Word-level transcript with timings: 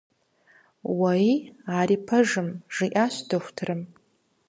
Уэи, 0.99 1.29
ари 1.77 1.97
пэжым,- 2.07 2.47
жиӀащ 2.75 3.15
дохутырым. 3.29 3.81